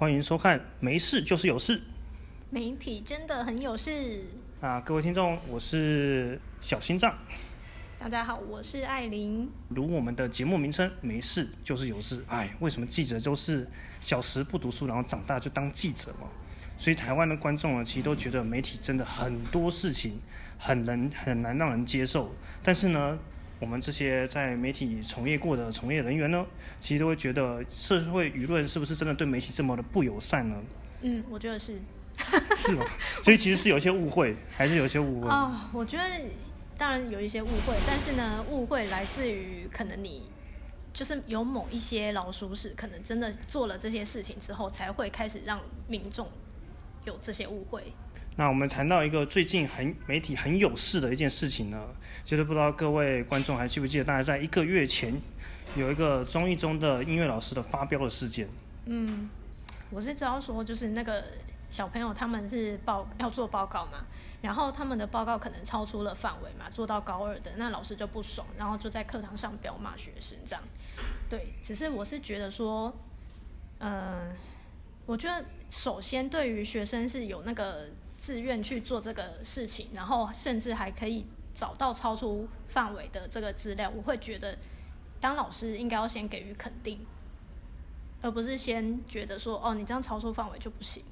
[0.00, 1.76] 欢迎收看《没事就是有事》
[2.48, 4.22] 媒体真的很有事。
[4.62, 7.14] 啊，各位听众，我是小心脏。
[7.98, 9.50] 大家好，我是艾琳。
[9.68, 13.68] 如我们的节目名称“没事就是有事”，哎，为什么记者都是
[14.00, 16.28] 小时不读书，然后长大就当记者嘛？
[16.78, 20.18] 所以台湾的观众呢，其实都觉得媒体真的很多事情
[20.58, 22.34] 很难很难让人接受。
[22.62, 23.18] 但是呢，
[23.60, 26.44] 我们这些在媒体从业过的从业人员呢，
[26.80, 30.56] 其实都会觉得社会舆论是不是真的对媒体这么的不友善呢？
[31.02, 31.78] 嗯，我觉得是。
[32.56, 32.84] 是吗？
[33.22, 36.04] 所以其实是有一些误会，还是有一些误会哦，我觉得
[36.76, 40.24] 当然有一些误会，但是呢，误会来自于可能你
[40.92, 46.28] 就是有某一些老鼠屎，可能真的做了这些事情之后，才会开始让民众
[47.06, 47.92] 有这些误会。
[48.40, 51.78] 那我们谈到一个最近很媒体很有事的一件事情呢，
[52.24, 55.12] 就是不知道各位观众还记不记得，大概在一个月前
[55.76, 58.48] 有一个综艺中的音乐老师的发飙的事件。
[58.86, 59.28] 嗯，
[59.90, 61.22] 我是知道说就是那个。
[61.70, 64.04] 小朋友他们是报要做报告嘛，
[64.42, 70.60] 然后他们的报告可能超出了范围嘛，做到高二的那老师就不爽，然后就在课堂上彪骂学生这样。
[71.28, 72.92] 对，只是我是觉得说，
[73.78, 74.34] 嗯，
[75.06, 77.86] 我觉得首先对于学生是有那个
[78.20, 84.56] 自愿去做这个事情，然后甚至还可以找到超出范围的这个资料，我会觉得
[85.20, 87.00] 当老师应该要先给予肯定，
[88.20, 91.02] 而不是先觉得说哦你这样超出范围就不行。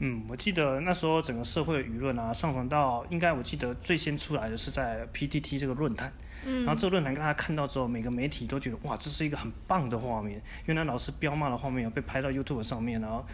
[0.00, 6.12] 嗯，我记得那时候整个社会舆论啊，上传到应该我记得最先出来的是在 PTT 这个论坛，
[6.44, 13.24] 嗯，然后这个论坛大家看到之后，每个媒体都觉得哇，这是一个很棒的画面，因为那老师彪骂的画面被拍到 YouTube 上面，然后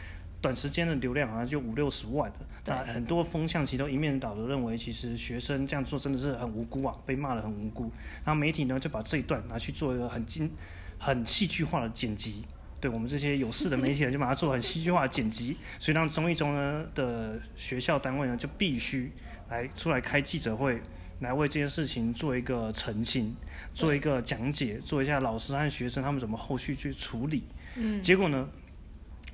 [0.43, 7.91] 短时间的流量好像就五六十万了，那很多风向其实都一面倒的认为，其实学生这样做真的是很无辜啊，被骂的很无辜，
[8.25, 10.51] 然后媒体呢就把这一段拿去做一个很精、
[10.99, 12.45] 很戏剧化的剪辑。
[12.81, 19.13] 对我们这些有事的媒体人，就把它做很戏剧化的剪辑， 所以让综艺中呢的学校单位呢就必须
[19.49, 20.83] 来出来开记者会，
[21.21, 23.37] 来为这件事情做一个澄清，
[23.73, 27.45] 做一个讲解，做一下老师和学生他们怎么后续去处理。
[27.77, 28.49] 嗯，结果呢，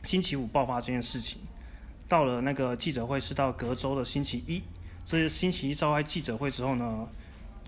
[0.03, 1.41] 星期五爆发这件事情，
[2.09, 4.63] 到了那个记者会是到隔周的星期一，
[5.05, 7.09] 这星期一召开记者会之后呢。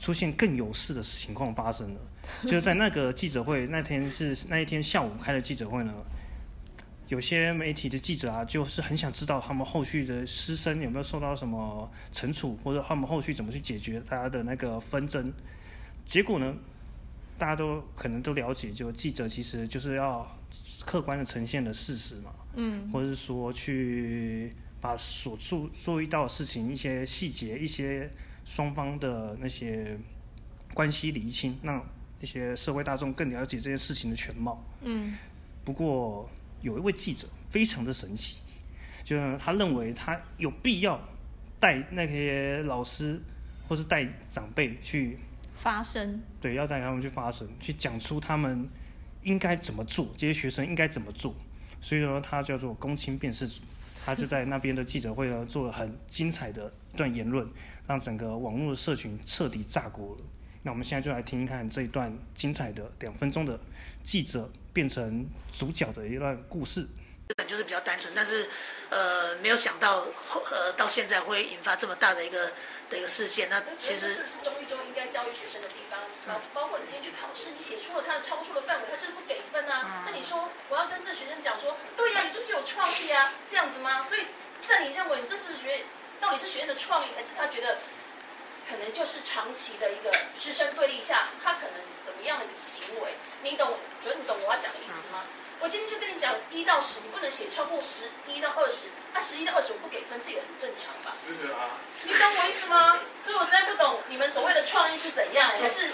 [0.00, 2.00] 出现更有事的情况发生了，
[2.44, 5.92] 就是在那个记者会那天是那一天下午开的记者会呢，
[7.08, 15.30] 有些媒体的记者啊，就是很想知道他们后续的师生有没有受到什么惩处，或者他们后续怎么去解决大家的那个纷争。
[16.06, 16.56] 结果呢，
[17.36, 20.26] 大家都可能都了解，就记者其实就是要
[20.84, 28.10] 客观的呈现的事实嘛，嗯，或者是说去把所注注意到的事情一些细节一些。
[28.42, 29.96] 双方的那些
[30.72, 31.84] 关系厘清，让
[32.20, 34.64] 一些社会大众更了解这件事情的全貌。
[34.80, 35.14] 嗯。
[35.62, 36.28] 不过
[36.62, 38.40] 有一位记者非常的神奇，
[39.04, 40.98] 就是他认为他有必要
[41.60, 43.20] 带那些老师
[43.68, 45.18] 或是带长辈去
[45.54, 46.20] 发声。
[46.40, 48.68] 对，要带他们去发声，去讲出他们
[49.22, 51.34] 应该怎么做，这些学生应该怎么做。
[51.80, 53.62] 所以说，他叫做公卿辨识组。
[54.02, 57.46] 他就在那边的记者会呢，做了很精彩的一段言论，
[57.86, 60.24] 让整个网络的社群彻底炸锅了。
[60.62, 63.60] 那我们现在就来听一看这一段精彩的两分钟的
[64.02, 66.88] 记者变成主角的一段故事
[67.36, 67.46] 本。
[67.46, 68.48] 就是比较单纯，但是
[68.88, 70.06] 呃，没有想到
[70.50, 72.52] 呃，到现在会引发这么大的一个
[72.88, 73.50] 的一个事件。
[73.50, 76.00] 那其实是中一中应该教育学生的地方？
[76.26, 80.04] 包包括你今天去考试，你写出了他的超出了范围，他是不给分啊？
[80.04, 84.02] 那你说我要跟这学生讲说，对呀，你就是有创意啊，这样子吗？
[84.02, 84.26] 所以
[84.60, 85.84] 在你认为，这是不是学
[86.20, 87.78] 到底是学生的创意，还是他觉得
[88.68, 93.14] 可能就是长期的一个师生对立下，他可能怎么样的一个行为？
[93.42, 93.78] 你懂？
[94.02, 95.22] 觉得你懂我要讲的意思吗？
[95.60, 101.12] 我今天就跟你讲一到十，你不能写超过十一到二十，那，十一到二十我不给分，这也很正常吧？
[101.20, 101.76] 是啊。
[102.02, 102.98] 你懂我意思吗？
[103.22, 105.90] 所以我实在不懂你们所谓的创意是怎样，还是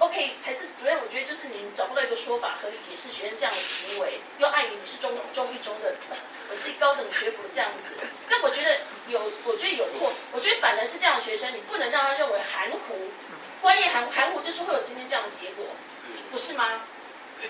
[0.00, 0.34] OK？
[0.42, 5.94] 才是主要我觉得就是你找不到一个说法合理解释学生这样的行为，又碍于你是中中一中的，
[6.48, 7.94] 我是高等学府这样子。
[8.28, 10.12] 但我觉得有，我觉得有错。
[10.32, 13.12] 我觉得反而是这样的学生，你不能让他认为含糊，
[13.60, 15.66] 专业含含糊就是会有今天这样的结果，
[16.30, 16.80] 不是吗？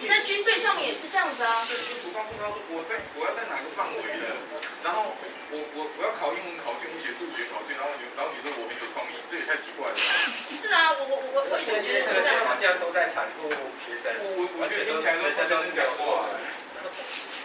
[0.06, 1.67] 在军队上面也是这样子啊。
[1.67, 4.26] 就清楚告诉他说，我在我要在哪个范围的，
[4.82, 5.14] 然后
[5.50, 9.94] 我我我要考英文考卷，我写数学考卷，然后你然后你说我很有创意，这也太奇怪了。
[9.94, 13.47] 是啊，我我我我以前觉得这样好像都在袒护
[13.79, 14.11] 学生。
[14.19, 16.27] 我我觉得听起来都像在讲话。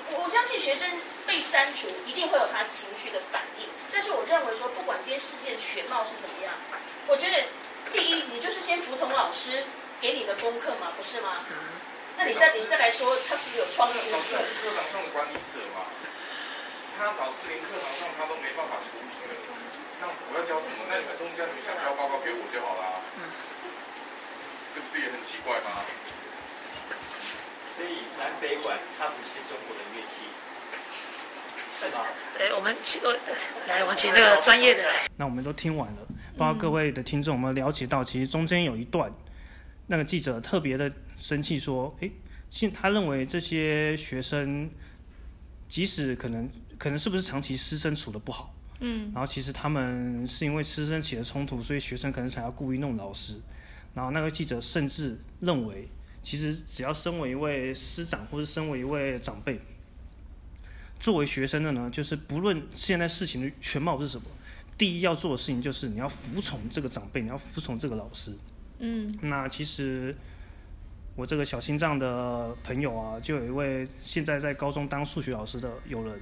[0.09, 0.89] 我我相信学生
[1.25, 6.53] 被删除一定会有他情绪的反应，但是我认为说，不管今天事件全貌是怎么样，
[7.05, 7.43] 我觉得
[7.91, 9.63] 第一，你就是先服从老师
[10.01, 11.45] 给你的功课嘛，不是吗？
[12.17, 13.97] 那你再你再来说，他是不是有创意？
[14.09, 15.89] 老师是课堂上的管理者嘛，
[16.97, 19.33] 他老师连课堂上他都没办法处理了，
[20.01, 20.85] 那我要教什么？
[20.89, 23.01] 那你们东家你们想交报告给我就好啦。
[24.75, 25.81] 这不是也很奇怪吗？
[27.75, 30.27] 所以南北管它不是中国的乐器，
[31.71, 32.05] 是吗？
[32.37, 33.11] 对，我们请我
[33.67, 35.07] 来，我们请那个专业的来。
[35.17, 35.97] 那我们都听完了，
[36.33, 39.11] 不知道各位的听众有没有了解到，其实中间有一段，
[39.87, 42.11] 那个记者特别的生气说，诶，
[42.49, 44.69] 现他认为这些学生，
[45.67, 48.53] 即使可能可能是不是长期师生处的不好，
[48.87, 53.41] 嗯，然后其实他们是因为师生起了冲突，所以学生可能想要故意弄老师，
[53.95, 55.89] 然后那个记者甚至认为，
[56.21, 59.59] 其实只要身为一位师长或者身为一位长辈，
[60.99, 64.27] 作为学生的呢，就是不论现在事情的全貌是什么，
[64.77, 68.33] 第一要做的事情就是你要服从这个长辈，你要服从这个老师。
[68.77, 70.15] 嗯，那其实
[71.15, 76.19] 我这个小心脏的朋友啊，就有一位现在在高中当数学老师的友人，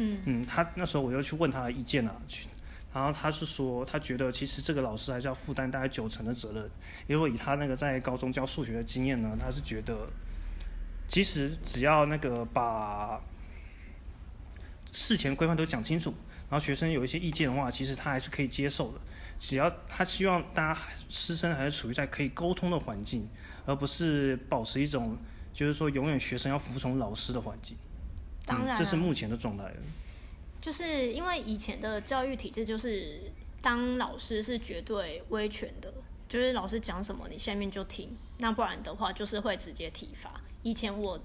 [0.00, 2.46] 嗯嗯，他那时候我就去问他的意见啊，去，
[2.94, 6.70] 然后他是说他觉得其实这个老师还是要负担大概九成的责任，
[7.08, 10.08] 因为以他那个在高中教数学的经验呢，他是觉得
[11.08, 13.20] 其实只要那个把
[14.92, 16.14] 事前规范都讲清楚，
[16.48, 19.00] 然后学生有一些意见的话，其实他还是可以接受的。
[19.40, 23.28] 只要他希望大家师生还是处于在可以沟通的环境，
[23.66, 25.16] 而不是保持一种
[25.52, 27.76] 就是说永远学生要服从老师的环境。
[28.48, 29.72] 当然、啊嗯，这是目前的状态。
[30.60, 33.20] 就是因为以前的教育体制就是
[33.62, 35.92] 当老师是绝对威权的，
[36.28, 40.40] 就是老师讲什么你下面就听，那不然的话就是会直接体罚。
[40.64, 41.18] 以前我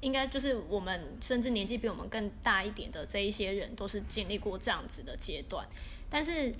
[0.00, 5.64] 应该就是我们甚至年纪比我们更大一点的这一些人都是经历过这样子的阶段，
[6.10, 6.52] 但是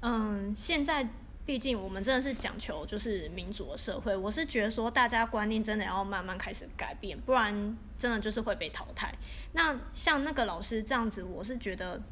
[0.00, 1.06] 嗯，现在
[1.46, 9.14] 毕竟我们真的是讲求就是民主的社会，我是觉得说大家观念真的要慢慢开始改变，不然真的就是会被淘汰。
[9.52, 12.02] 那像那个老师这样子，我是觉得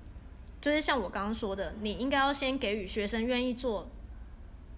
[0.61, 3.91] 就是像我刚刚说的，你应该要先给予学生愿意做，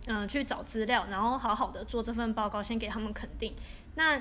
[0.06, 3.54] 嗯、去找资料，然后好好的做这份报告，先给他们肯定。
[3.94, 4.20] 那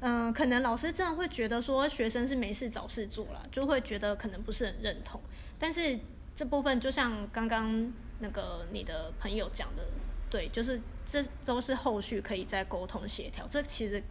[0.00, 5.20] 嗯、可能老师真的会觉得说学生是没事找事做啦，就会觉得可能不是很认同。
[5.58, 5.98] 但是
[6.36, 7.90] 这部分就像刚刚
[8.20, 9.82] 那个你的朋友讲的，
[10.28, 10.78] 对，就是
[11.08, 13.48] 这都是后续可以再沟通协调。
[13.48, 14.02] 这其实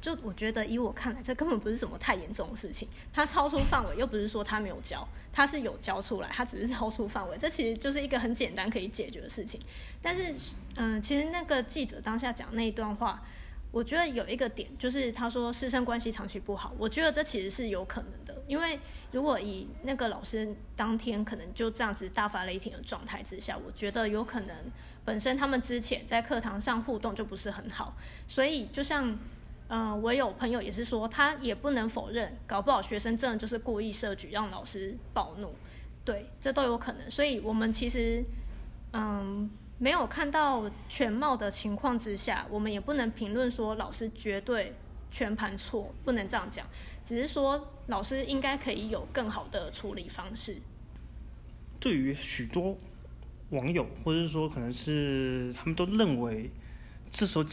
[0.00, 2.88] 就我觉得以我看来，这根本不是什么太严重的事情。
[3.12, 7.36] 他超出范围，又不是说他没有教，他是有教出来，他只是超出范围。
[7.36, 9.60] 这其实就是一个很简单可以解决的事情。
[10.00, 10.34] 但是，
[10.76, 13.22] 嗯、其实那个记者当下讲那一段话。
[13.76, 18.80] 我觉得有一个点，就是他说师生关系长期不好，我觉得这其实是有可能的，因为
[19.12, 24.56] 如果以那个老师当天可能就这样子大发雷霆的状态之下，我觉得有可能
[25.04, 27.94] 本身他们之前在课堂上互动就不是很好，
[28.26, 29.14] 所以就像，
[29.68, 35.54] 嗯、我有朋友也是说，他也不能否认，搞不好学生真的就是故意设局让老师暴怒，
[36.02, 38.24] 对，这都有可能，所以我们其实，
[38.94, 39.50] 嗯。
[39.78, 44.74] 没有看到全貌的情况之下，我们也不能评论说老师绝对
[45.10, 46.66] 全盘错，不能这样讲。
[47.04, 50.56] 只是说老师应该可以有更好的处理方式。
[51.78, 52.76] 对于许多
[53.50, 56.50] 网友，或者说可能是他们都认为，
[57.10, 57.44] 这时候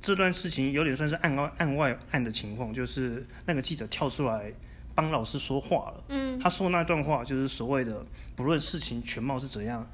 [0.00, 4.50] 这段事情有点算是案外案外案的情况，就是那个记者跳出来
[4.94, 6.04] 帮老师说话了。
[6.08, 8.04] 嗯，他说那段话就是所谓的，
[8.34, 9.86] 不论事情全貌是怎样。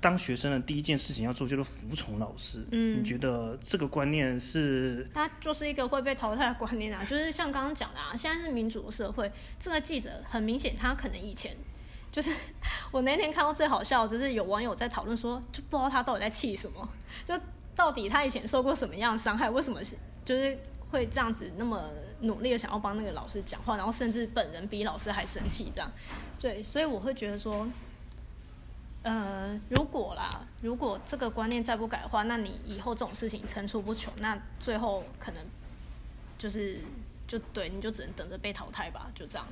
[0.00, 2.64] 当学生的第一件事情要做就是服从老师。
[2.70, 5.08] 嗯你觉得这个观念是？
[5.12, 11.56] 它就是一个会被淘汰的观念啊，就是像刚刚讲的啊，现在是民主的社会，这个记者很明显，他可能以前
[12.12, 12.30] 就是
[12.92, 16.88] 我那天看到最好笑，就是有网友在讨论说，就不知道他到底在气什么，
[17.24, 17.38] 就
[17.74, 20.56] 到底他以前受过什么样的伤害，为什么是就是
[20.90, 25.90] 会这样子那么努力的想要帮那个老师讲话，然后甚至本人比老师还生气这样，
[26.38, 27.66] 对，所以我会觉得说。
[29.02, 30.28] 呃，如果啦，
[30.60, 35.42] 如果这个观念再不改的话，那你以后这种事情层出不穷，那最后可能
[36.36, 36.80] 就是
[37.26, 39.46] 就对，你就只能等着被淘汰吧，就这样。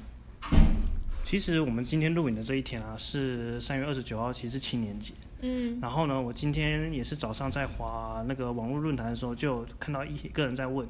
[1.25, 5.15] 其实我们今天录影的这一天啊，是三月二十九号，其实是青年节。
[5.41, 10.87] 嗯然后呢，我今天也是早上在滑那个网络论坛的时候，就看到一个人在问，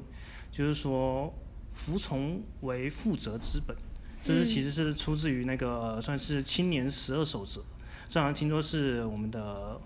[0.51, 1.31] 就是说
[1.71, 3.75] 服从为负责之本，
[4.21, 7.61] 这是嗯其实是出自于那个算是青年十二守则，
[8.09, 9.79] 这好像听说是我们的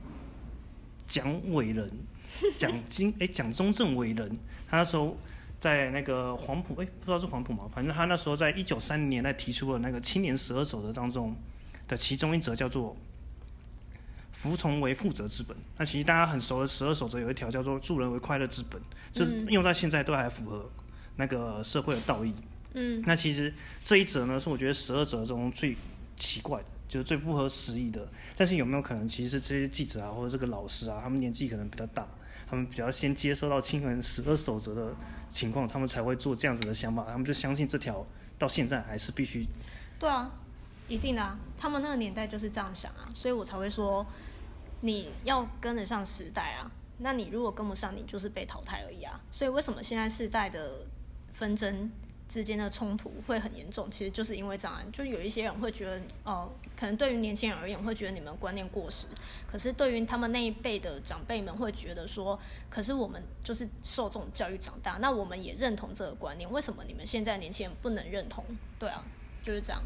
[1.07, 1.91] 蒋伟人，
[2.57, 4.37] 蒋经哎蒋中正伟人，
[4.67, 5.17] 他那时候
[5.59, 7.69] 在那个黄埔哎不知道是黄埔吗？
[7.73, 11.35] 反正他那时候在一九三零年代提出了那个青年十二守则当中
[11.87, 12.95] 的其中一则叫做。
[14.31, 15.55] 服从为负责之本。
[15.77, 18.81] 那其实大家很熟的十二守则有一条叫做助人为快乐之本，
[19.13, 20.69] 这用到现在都还符合
[21.15, 22.33] 那个社会的道义。
[22.73, 23.53] 嗯，那其实
[23.85, 25.77] 这一则呢，是我觉得十二则中最
[26.17, 28.07] 奇怪的，就是最不合时宜的。
[28.37, 32.07] 但是有没有可能，其实这些记者啊，或者这个老师啊，他们年纪可能比较大，
[32.47, 34.93] 他们比较先接收到亲人十二守则的
[35.31, 38.05] 情况，他们才会做这样子的想法，他们就相信这条
[38.37, 39.43] 到现在还是必须。
[39.97, 40.31] 对啊，
[40.87, 44.05] 一定的啊，他们那个年代就是这样想啊，所以我才会说
[44.81, 46.71] 你要跟得上时代啊。
[46.99, 49.19] 那你如果跟不上，你就是被淘汰而已啊。
[49.31, 50.85] 所以为什么现在世代的
[51.33, 51.89] 纷争？
[52.27, 59.05] 之间的冲突会很严重，其实就是因为这样，就有一些人会觉得，哦，可能对于年轻人而言会觉得你们观念过时，
[59.45, 62.39] 可是对于他们那一辈的长辈们会觉得说，
[62.69, 68.43] 可是我们就是受这种教育长大，那我们也认同这个观念，为什么你们现在年轻人不能认同？
[68.79, 69.03] 对啊，
[69.43, 69.81] 就是这样。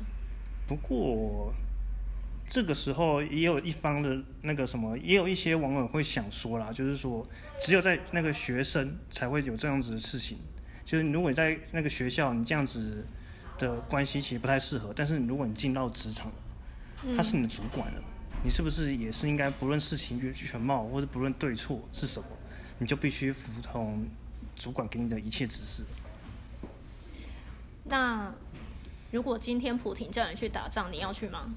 [0.68, 1.54] 不过
[2.50, 7.22] 这个时候也有一方的那个什么，也有一些网友会想说啦，就是说
[7.60, 10.38] 只有在那个学生才会有这样子的事情。
[10.88, 13.06] 就是如果你在那个学校，你这样子
[13.60, 14.94] 的关系其实不太适合。
[14.96, 16.32] 但是如果你进到职场，
[17.14, 18.02] 他是你的主管了，
[18.42, 22.30] 你是不是也是应该不论事情全貌或者不论对错是什么，
[22.80, 24.08] 你就必须服从
[24.56, 25.84] 主管给你的一切指示？
[27.84, 28.34] 那
[29.12, 31.54] 如果今天普廷叫你去打仗，你要去吗？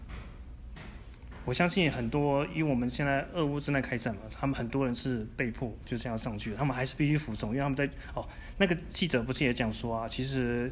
[1.47, 8.25] 我相信很多，因为我们现在俄乌正在开战嘛，他们很多人是被迫就这样上去，他们还是必须服从，因为他们在哦，
[8.59, 10.71] 那个记者不是也讲说啊，其实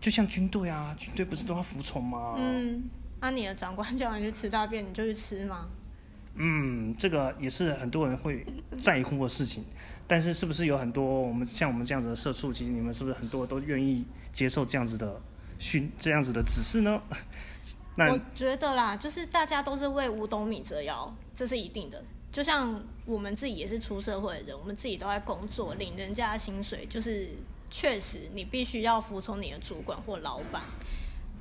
[0.00, 2.36] 就像军队啊，军队不是都要服从吗？
[2.38, 2.84] 嗯，
[3.20, 5.68] 那你的长官叫你去吃大便，你就去吃吗？
[6.36, 8.46] 嗯，这个也是很多人会
[8.78, 9.64] 在乎的事情，
[10.06, 15.20] 但是是不是有很多我们像我们这样子的社畜，其实你们是不是很多都愿意接受这样子的
[15.58, 17.02] 训这样子的指示呢？
[17.98, 22.02] 我觉得啦，就是大家都是为五斗米折腰，这是一定的。
[22.30, 27.30] 就像我们自己也是出社会的人，我们自己都在工作，领人家的薪水，就是
[27.70, 30.60] 确实你必须要服从你的主管或老板。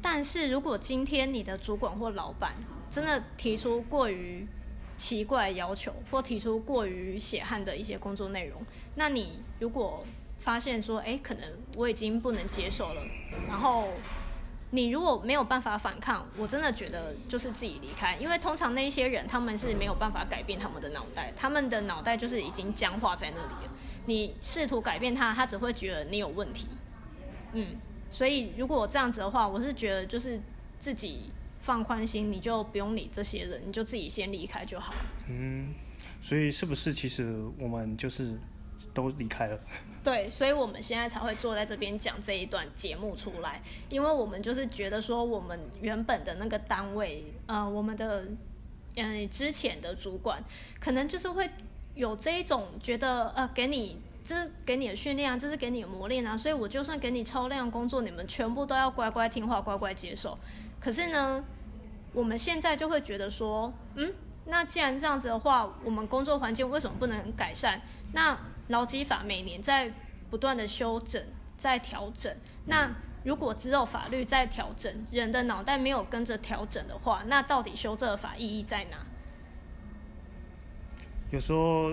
[0.02, 2.54] 但是如果今天你的主管或老板
[2.90, 4.48] 真的提出过于
[4.98, 8.62] 奇怪要求，或提出过于血汗的一些工作内容，
[8.96, 10.06] 那你如果
[10.40, 11.44] 发现说，哎，可能
[11.76, 13.02] 我已经不能接受了，
[13.46, 13.90] 然后。
[14.75, 23.72] 你如果没有办法反抗，我真的觉得就是自己离开，因为通常那些人他们是没有办法改变他们的脑袋，他们的脑袋就是已经僵化在那里了。
[24.08, 26.67] 你试图改变他，他只会觉得你有问题。
[27.53, 27.77] 嗯，
[28.12, 30.39] 所以如果这样子的话，我是觉得就是
[30.79, 34.94] 自己放宽心，你就不用理这些人，你就自己先离开就好。
[35.29, 35.74] 嗯，
[36.22, 38.38] 所以是不是其实我们就是
[38.94, 39.60] 都离开了？
[40.03, 48.25] 对，所以我们现在才会坐在这边讲这一段节目出来，因为我们就是觉得说，我们原本的那个单位，呃，我们的，
[48.96, 50.44] 嗯，之前的主管，
[50.79, 51.50] 可能就是会
[51.96, 60.38] 有这一种觉得，呃，给你这给你的训练啊，这是给你的磨练啊，所以我就算给你超量工作，你们全部都要乖乖听话，乖乖接受。
[60.79, 61.44] 可是呢，
[62.13, 64.13] 我们现在就会觉得说，嗯，
[64.46, 67.82] 那既然这样子的话，我们工作环境为什么不能改善？
[68.13, 68.38] 那
[68.68, 69.92] 劳基法每年在
[70.30, 71.22] 不断的修整、
[71.58, 72.36] 在调整。
[72.66, 72.90] 那
[73.24, 78.98] 如果只有法律在调整，人的脑袋没有跟着调整的话，那到底修这个法意义在哪？
[81.32, 81.92] 有时候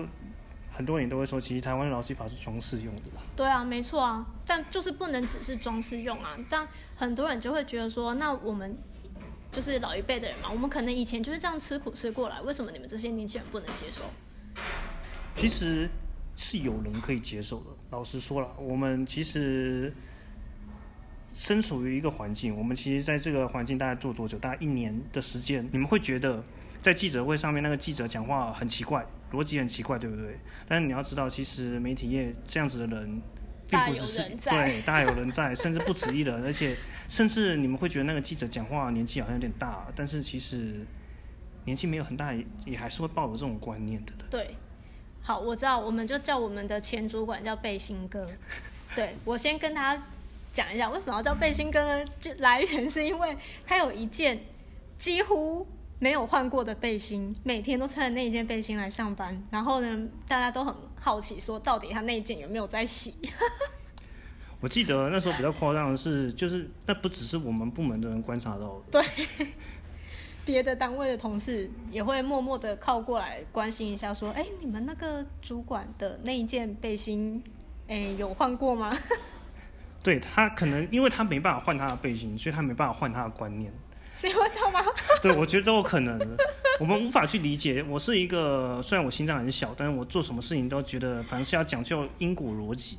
[0.71, 3.01] 很多人都会说，其实台湾劳基法是装饰用的。
[3.35, 6.37] 对啊，没错啊，但就是不能只是装饰用啊。
[6.49, 8.77] 但很多人就会觉得说，那我们
[9.51, 14.03] 就是老一辈的人嘛，我们可能以前就是这样吃苦吃过来，为什么你们这些年轻人不能接受？
[15.35, 15.89] 其实。
[16.35, 17.65] 是有人可以接受的。
[17.91, 19.93] 老实说了，我们其实
[21.33, 24.37] 身处于一个环境，我们其实在这个环境大概做多久？
[24.39, 25.67] 大概一年的时间。
[25.71, 26.43] 你们会觉得
[26.81, 30.39] 在记者会上面那个记者讲话很奇怪，逻辑很奇怪，对不对？
[30.67, 33.21] 但是你要知道，其实媒体业这样子的人，
[33.69, 36.75] 并不只是 对大有人在，甚至不止一人，而且
[37.09, 40.85] 甚至你们会觉得那个记者讲话年纪好像有点大，但是其实
[41.65, 42.33] 年纪没有很大，
[42.65, 44.13] 也还是会抱有这种观念的。
[44.29, 44.55] 对。
[45.25, 48.27] 好，我知道，我们就叫我们的前主管叫背心哥。
[48.93, 50.03] 对我先跟他
[50.51, 52.05] 讲一下，为什么要叫背心哥呢？
[52.19, 54.37] 就来源是因为他有一件
[54.97, 55.65] 几乎
[55.97, 59.41] 没有换过的背心，每天都穿着那一件背心来上班。
[59.49, 63.15] 然后呢，大家都很好奇，说到底他那一件有没有在洗？
[64.59, 69.01] 我记得那时候比较夸张的是，就是那不只是我们部门的人观察到的。
[69.01, 69.47] 对。
[70.45, 77.41] 别的单位的同事也会默默的靠过来关心一下，说：“哎，你们那个主管的那一件背心，
[77.87, 78.95] 哎，有换过吗？”
[80.03, 83.71] 对他可能因为他没办法换他的背心，所以他没办法换他的观念。
[84.13, 84.79] 是因为这样吗？
[85.23, 86.19] 对，我觉得都有可能。
[86.79, 87.81] 我们无法去理解。
[87.81, 92.97] 我是一个虽然我心脏很小，但是我做什么事情都觉得凡是要讲究因果逻辑。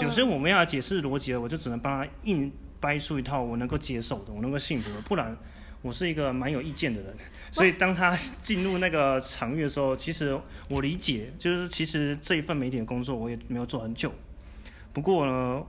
[0.00, 2.50] 有时候我们要解释逻辑了，我就只能帮他硬
[2.80, 5.36] 掰出一套我能够接受的，我能够信服的，不然
[5.82, 7.14] 我是一个蛮有意见的人。
[7.50, 14.10] 所以当他进入那个场域的时候，其实我理解，就是其实这一份媒体的工作我也没有做很久。
[14.94, 15.62] 不过呢，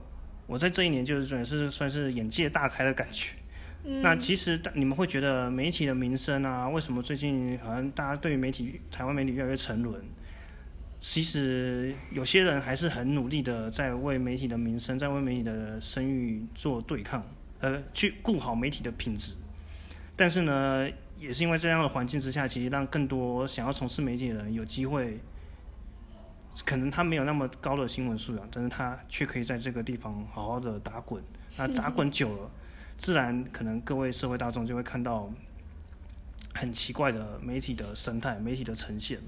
[0.46, 3.34] 我在这一年就是算是算是眼界大开的感觉。
[4.00, 10.02] 那其实你们会觉得媒体的名声啊，为什么最近好像大家对于媒体台湾媒体越来越沉沦？
[11.00, 17.22] 其实有些人还是很努力的在为媒体的名声，在为媒体的声誉做对抗，
[17.60, 19.34] 呃，去顾好媒体的品质。
[20.16, 25.18] 但是呢，也是因为这样的环境之下，其实让更多想要从事媒体的人有机会，
[26.64, 31.22] 可能他没有那么高的新闻素养，但是他却可以在这个地方好好的打滚。
[31.56, 32.50] 那打滚久了。
[32.96, 35.28] 自然，可能各位社会大众就会看到
[36.54, 39.18] 很奇怪的媒体的生态、媒体的呈现。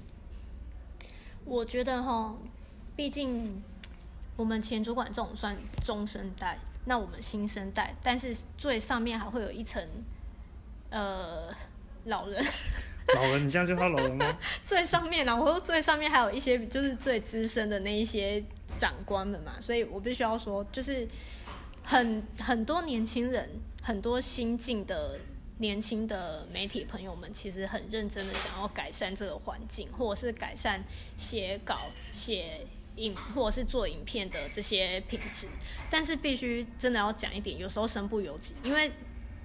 [1.43, 2.33] 我觉得哈，
[2.95, 3.61] 毕竟
[4.37, 9.85] 我们前主管这种算中生代，那我们新生代，但是最上面还会有一层
[10.89, 11.47] 呃
[12.05, 12.45] 老人。
[13.15, 14.37] 老人，你这样叫他老人吗？
[14.65, 18.43] 最上面呢，我说最上面还有一些就是最资深的那一些
[18.77, 21.07] 长官们嘛，所以我必须要说，就是。
[21.89, 23.49] 很很多年轻人，
[23.81, 25.17] 很多新进的
[25.59, 30.83] 年轻的媒体朋友们，其实很认真的想要改善这个环境，或者是改善
[31.15, 32.67] 写稿、写
[32.97, 35.47] 影或者是做影片的这些品质。
[35.89, 38.91] 但是必须真的要讲一点，有时候身不由己，因为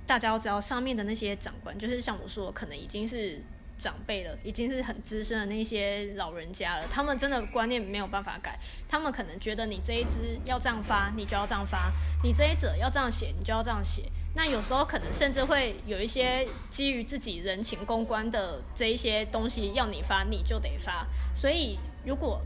[0.06, 3.40] 大家要知道，上面的那些长官，就是像我说，可能已经是。
[3.78, 8.56] 长辈了，已经是很资深的那些老人家了，他们真的观念没有办法改。
[8.88, 11.90] 他们可能觉得你这一支要这样发，你就要这样发；
[12.22, 14.04] 你这一者要这样写，你就要这样写。
[14.36, 21.04] 那有时候可能甚至会有一些基于自己人情公关的这一些东西要你发，你就得发。
[21.34, 22.40] 所以如果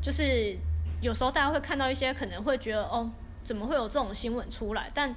[0.00, 0.56] 就是
[1.00, 3.08] 有时候大家会看到一些可能会觉得哦，
[3.44, 4.90] 怎么会有这种新闻出来？
[4.92, 5.14] 但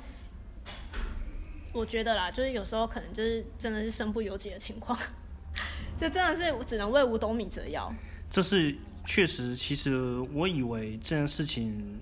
[1.76, 4.98] 我觉得啦，就是有时候可能就是真的是身不由己的情况，
[6.00, 7.94] 这真的是我只能为五斗米折腰。
[8.30, 8.74] 这是
[9.06, 12.00] 确实，其实我以为这件事情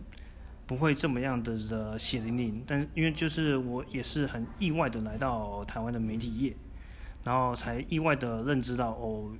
[0.68, 6.56] 不会这么样的的血淋淋，但因为就是我也是很意外的来到台湾的媒体业，
[7.24, 9.32] 然后才意外的认知到哦，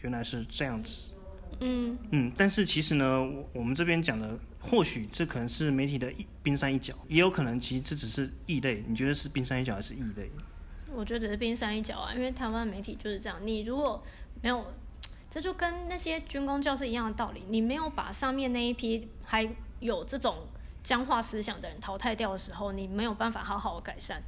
[0.00, 1.12] 原来是这样子。
[1.60, 4.38] 嗯嗯，但是其实呢，我我们这边讲的。
[4.68, 8.82] 或许这可能是媒体的一冰山一角，也有可能其实这只是异类。
[8.88, 10.28] 你觉得是冰山一角还是异类？
[10.92, 13.38] 我觉得只是冰山一角啊，因为台湾媒体就是这样。
[13.44, 14.02] 你如果
[14.42, 14.66] 没有，
[15.30, 17.44] 这就跟那些军工教师一样的道理。
[17.48, 20.38] 你没有把上面那一批还有这种
[20.82, 24.20] 僵化思想的人淘汰掉的时候，你没有办法好好改善。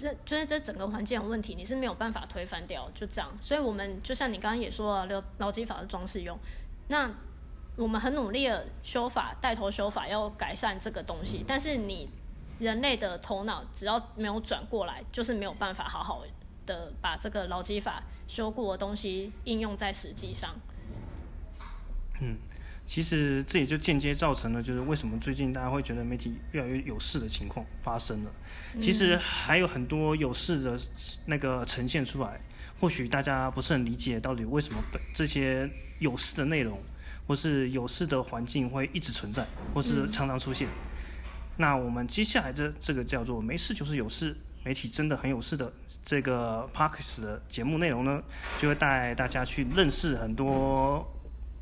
[0.00, 3.30] 这就是这整个环境有问题，你是没有办法推翻掉，就这样。
[3.40, 6.38] 所以我们就像你刚刚也说了，劳劳基法是装饰用，
[6.88, 7.10] 那。
[7.76, 11.42] 我们很努力的修法，带头修法，要改善这个东西。
[11.46, 12.10] 但是你
[12.58, 16.22] 人类的头脑只要没有转过来，就是没有办法好好
[16.66, 20.54] 的把这个劳基法修过的东西应用在实际上。
[22.20, 22.36] 嗯，
[22.90, 28.30] 其实这也就间接造成了，就是为什么最近大家会觉得媒体越来越有事的情况发生了。
[28.80, 30.76] 其实还有很多有事的
[31.26, 32.40] 那个呈现出来，
[32.80, 34.82] 或许大家不是很理解到底为什么
[35.14, 36.76] 这些有事的内容。
[37.28, 40.66] 或是有事的环境会一直存在，或是常常出现。
[41.58, 45.72] 那我们接下来这这个叫做“没事就是有事”，媒体真的很有事的
[46.04, 48.20] 这个 Parks 的节目内容呢，
[48.58, 51.06] 就会带大家去认识很多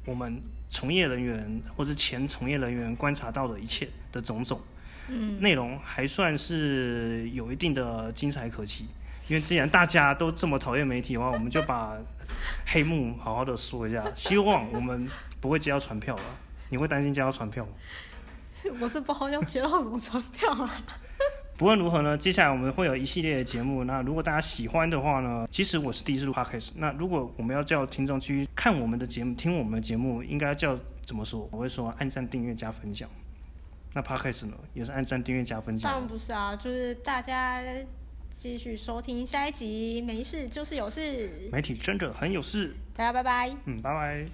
[0.06, 4.61] 我们从业人员或是前从业人员观察到的一切的种种。
[5.09, 8.87] 嗯，内容还算是有一定的精彩可期。
[9.28, 11.96] 因为既然大家都这么讨厌媒体的话，我们就把
[12.66, 14.04] 黑幕好好的说一下。
[14.14, 15.09] 希望我们
[15.40, 16.22] 不会接到传票了。
[16.70, 17.72] 你会担心接到传票吗？
[18.81, 20.70] 我是不好要接到什么传票啊。
[21.59, 23.83] 不论如何呢，接下来我们会有一系列的节目。
[23.83, 26.71] 那如果大家喜欢的话呢，其实我是第一次录 podcast。
[26.77, 31.49] 那如果我们要叫听众去看我们的节目、听我们的节目，应该叫怎么说？
[31.51, 33.11] 我会说按赞、订阅、加分享。
[33.92, 35.90] 那 podcast 呢，也是按赞、订阅、加分享。
[35.90, 37.61] 当然不是啊，就是大家。
[38.37, 41.29] 继续收听下一集，没事就是有事。
[41.51, 42.73] 媒体真的很有事。
[42.94, 43.51] 大家拜拜。
[43.64, 44.25] 嗯，拜拜。